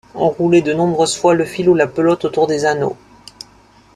[0.15, 2.97] Enrouler de nombreuses fois le fil ou la pelote autour des anneaux.